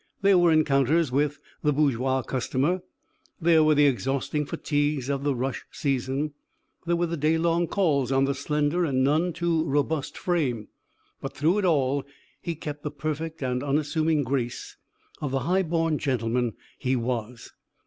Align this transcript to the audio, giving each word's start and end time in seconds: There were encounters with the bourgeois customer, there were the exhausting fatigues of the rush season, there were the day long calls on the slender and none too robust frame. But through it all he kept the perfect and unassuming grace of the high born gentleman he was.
There 0.23 0.39
were 0.39 0.51
encounters 0.51 1.11
with 1.11 1.37
the 1.61 1.71
bourgeois 1.71 2.23
customer, 2.23 2.81
there 3.39 3.63
were 3.63 3.75
the 3.75 3.85
exhausting 3.85 4.47
fatigues 4.47 5.09
of 5.11 5.23
the 5.23 5.35
rush 5.35 5.63
season, 5.71 6.33
there 6.87 6.95
were 6.95 7.05
the 7.05 7.15
day 7.15 7.37
long 7.37 7.67
calls 7.67 8.11
on 8.11 8.25
the 8.25 8.33
slender 8.33 8.83
and 8.83 9.03
none 9.03 9.31
too 9.31 9.63
robust 9.63 10.17
frame. 10.17 10.69
But 11.21 11.37
through 11.37 11.59
it 11.59 11.65
all 11.65 12.03
he 12.41 12.55
kept 12.55 12.81
the 12.81 12.89
perfect 12.89 13.43
and 13.43 13.61
unassuming 13.61 14.23
grace 14.23 14.75
of 15.21 15.29
the 15.29 15.41
high 15.41 15.61
born 15.61 15.99
gentleman 15.99 16.53
he 16.79 16.95
was. 16.95 17.51